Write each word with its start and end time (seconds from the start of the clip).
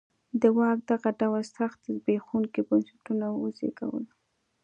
د 0.41 0.43
واک 0.57 0.79
دغه 0.91 1.09
ډول 1.21 1.43
سخت 1.57 1.79
زبېښونکي 1.95 2.61
بنسټونه 2.69 3.25
وزېږول. 3.41 4.05